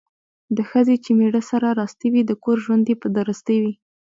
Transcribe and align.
د 0.57 0.59
ښځې 0.69 0.95
چې 1.03 1.11
میړه 1.19 1.41
سره 1.49 1.67
راستي 1.79 2.07
وي 2.13 2.21
،د 2.25 2.31
کور 2.43 2.57
ژوند 2.65 2.85
یې 2.91 2.95
په 3.01 3.07
درستي 3.17 3.57
وي. 3.63 3.73